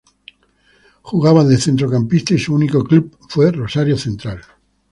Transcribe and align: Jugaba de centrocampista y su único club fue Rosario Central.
Jugaba 1.03 1.43
de 1.45 1.59
centrocampista 1.59 2.33
y 2.33 2.39
su 2.39 2.55
único 2.55 2.83
club 2.83 3.15
fue 3.29 3.51
Rosario 3.51 3.95
Central. 3.99 4.41